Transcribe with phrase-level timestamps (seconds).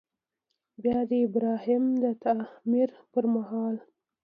[0.83, 3.75] بیا د ابراهیم د تعمیر پر مهال.